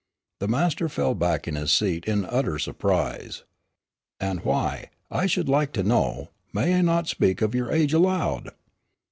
[0.39, 3.43] The master fell back in his seat in utter surprise.
[4.19, 8.49] "And, why, I should like to know, may I not speak of your age aloud?"